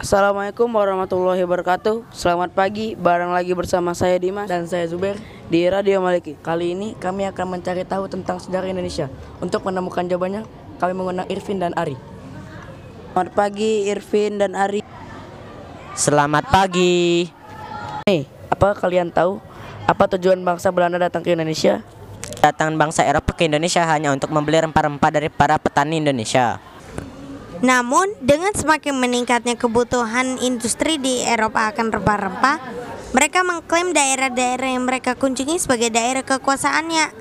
Assalamualaikum 0.00 0.64
warahmatullahi 0.72 1.44
wabarakatuh 1.44 2.08
Selamat 2.08 2.56
pagi, 2.56 2.96
bareng 2.96 3.36
lagi 3.36 3.52
bersama 3.52 3.92
saya 3.92 4.16
Dimas 4.16 4.48
Dan 4.48 4.64
saya 4.64 4.88
Zuber. 4.88 5.20
Di 5.52 5.68
Radio 5.68 6.00
Maliki 6.00 6.40
Kali 6.40 6.72
ini 6.72 6.96
kami 6.96 7.28
akan 7.28 7.60
mencari 7.60 7.84
tahu 7.84 8.08
tentang 8.08 8.40
sejarah 8.40 8.72
Indonesia. 8.72 9.12
Untuk 9.44 9.60
menemukan 9.60 10.08
jawabannya, 10.08 10.48
kami 10.80 10.92
mengundang 10.96 11.28
Irvin 11.28 11.60
dan 11.60 11.76
Ari. 11.76 12.00
Selamat 13.12 13.28
pagi 13.36 13.92
Irvin 13.92 14.40
dan 14.40 14.56
Ari 14.56 14.80
Selamat 15.92 16.48
pagi. 16.48 17.28
Nih, 18.08 18.24
apa 18.48 18.72
kalian 18.80 19.12
tahu 19.12 19.36
apa 19.84 20.16
tujuan 20.16 20.40
bangsa 20.40 20.72
Belanda 20.72 20.96
datang 20.96 21.20
ke 21.20 21.36
Indonesia? 21.36 21.84
Datang 22.40 22.72
bangsa 22.80 23.04
Eropa 23.04 23.36
ke 23.36 23.52
Indonesia 23.52 23.84
hanya 23.84 24.16
untuk 24.16 24.32
membeli 24.32 24.64
rempah-rempah 24.64 25.12
dari 25.12 25.28
para 25.28 25.60
petani 25.60 26.00
Indonesia. 26.00 26.69
Namun, 27.60 28.16
dengan 28.24 28.56
semakin 28.56 28.96
meningkatnya 28.96 29.52
kebutuhan 29.52 30.40
industri 30.40 30.96
di 30.96 31.20
Eropa 31.20 31.68
akan 31.68 31.92
rempah-rempah, 31.92 32.56
mereka 33.12 33.44
mengklaim 33.44 33.92
daerah-daerah 33.92 34.72
yang 34.72 34.88
mereka 34.88 35.12
kunjungi 35.12 35.60
sebagai 35.60 35.92
daerah 35.92 36.24
kekuasaannya. 36.24 37.12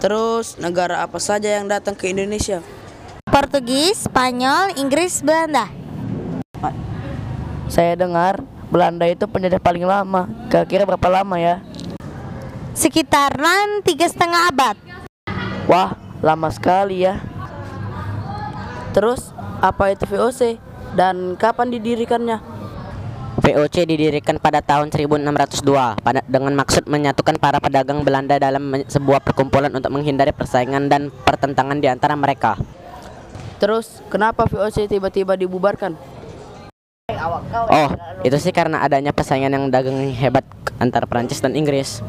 Terus 0.00 0.56
negara 0.56 1.04
apa 1.04 1.20
saja 1.20 1.60
yang 1.60 1.68
datang 1.68 1.92
ke 1.92 2.08
Indonesia? 2.08 2.64
Portugis, 3.28 4.08
Spanyol, 4.08 4.80
Inggris, 4.80 5.20
Belanda. 5.20 5.68
Saya 7.68 7.94
dengar 8.00 8.40
Belanda 8.72 9.04
itu 9.06 9.28
penjajah 9.28 9.60
paling 9.60 9.84
lama. 9.84 10.26
Kira-kira 10.48 10.88
berapa 10.88 11.20
lama 11.20 11.36
ya? 11.36 11.60
Sekitaran 12.72 13.84
tiga 13.84 14.08
setengah 14.08 14.48
abad. 14.48 14.76
Wah, 15.68 15.94
lama 16.24 16.48
sekali 16.48 17.04
ya. 17.04 17.20
Terus 18.90 19.30
apa 19.62 19.94
itu 19.94 20.04
VOC? 20.06 20.58
Dan 20.90 21.38
kapan 21.38 21.70
didirikannya? 21.70 22.42
VOC 23.40 23.86
didirikan 23.86 24.36
pada 24.42 24.58
tahun 24.58 24.90
1602 24.90 25.62
pada, 26.02 26.20
dengan 26.26 26.52
maksud 26.58 26.90
menyatukan 26.90 27.38
para 27.38 27.62
pedagang 27.62 28.02
Belanda 28.02 28.36
dalam 28.36 28.60
men- 28.60 28.86
sebuah 28.90 29.22
perkumpulan 29.22 29.70
untuk 29.70 29.94
menghindari 29.94 30.34
persaingan 30.34 30.90
dan 30.90 31.08
pertentangan 31.08 31.78
di 31.78 31.86
antara 31.86 32.18
mereka. 32.18 32.58
Terus 33.62 34.02
kenapa 34.10 34.50
VOC 34.50 34.90
tiba-tiba 34.90 35.38
dibubarkan? 35.38 35.94
Oh, 37.70 37.90
itu 38.26 38.36
sih 38.40 38.50
karena 38.50 38.82
adanya 38.82 39.14
persaingan 39.14 39.52
yang 39.52 39.64
dagang 39.70 39.98
hebat 40.10 40.42
antara 40.82 41.06
Prancis 41.06 41.38
dan 41.38 41.54
Inggris. 41.54 42.02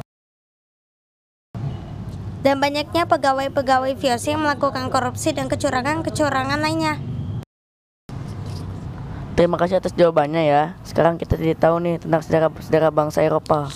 Dan 2.42 2.58
banyaknya 2.58 3.06
pegawai-pegawai 3.06 3.94
VOC 4.02 4.34
yang 4.34 4.42
melakukan 4.42 4.90
korupsi 4.90 5.30
dan 5.30 5.46
kecurangan-kecurangan 5.46 6.58
lainnya. 6.58 6.98
Terima 9.38 9.62
kasih 9.62 9.78
atas 9.78 9.94
jawabannya 9.94 10.50
ya. 10.50 10.64
Sekarang 10.82 11.22
kita 11.22 11.38
jadi 11.38 11.54
tahu 11.54 11.78
nih 11.86 12.02
tentang 12.02 12.22
sejarah-sejarah 12.26 12.90
bangsa 12.90 13.22
Eropa. 13.22 13.70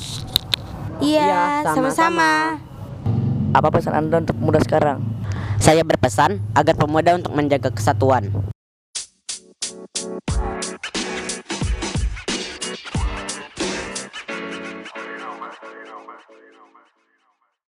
Iya, 0.98 1.62
sama-sama. 1.62 2.58
Apa 3.54 3.70
pesan 3.70 3.94
Anda 3.94 4.26
untuk 4.26 4.34
pemuda 4.34 4.60
sekarang? 4.66 5.00
Saya 5.62 5.86
berpesan 5.86 6.42
agar 6.58 6.74
pemuda 6.74 7.22
untuk 7.22 7.38
menjaga 7.38 7.70
kesatuan. 7.70 8.34